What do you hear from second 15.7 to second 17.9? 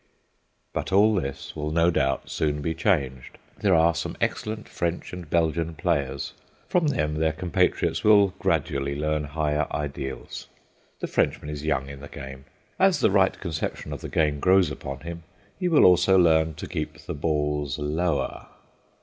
also learn to keep the balls